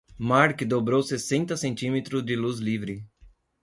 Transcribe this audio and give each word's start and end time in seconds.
Marc 0.17 0.65
dobrou 0.65 1.03
sessenta 1.03 1.55
centímetros 1.55 2.25
de 2.25 2.35
luz 2.35 2.57
livre. 2.59 3.05